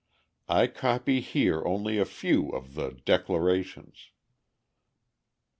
I 0.49 0.65
copy 0.65 1.21
here 1.21 1.61
only 1.63 1.99
a 1.99 2.05
few 2.05 2.49
of 2.49 2.73
the 2.73 2.99
declarations: 3.05 4.09
1. 4.09 4.13